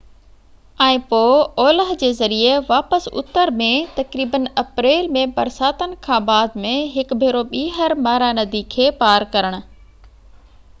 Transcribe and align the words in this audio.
۽ 0.83 0.93
پوء 1.09 1.33
اولهه 1.63 1.97
جي 2.03 2.09
ذريعي 2.21 2.55
واپس 2.69 3.05
اتر 3.23 3.51
۾ 3.59 3.67
تقريبن 3.99 4.49
اپريل 4.63 5.11
۾ 5.19 5.27
برساتن 5.37 5.95
کان 6.09 6.27
بعد 6.31 6.57
۾ 6.65 6.73
هڪ 6.97 7.21
ڀيرو 7.25 7.47
ٻيهر 7.55 7.99
مارا 8.09 8.35
ندي 8.43 8.67
کي 8.77 8.91
پار 9.05 9.31
ڪرڻ 9.39 9.63